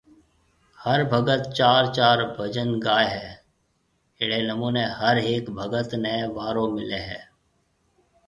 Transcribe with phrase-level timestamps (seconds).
[0.83, 3.27] هر ڀگت چار چار بجن گائيَ هيَ
[4.19, 7.21] اهڙيَ نمونيَ هر هيڪ ڀگت نيَ وارو مليَ هيَ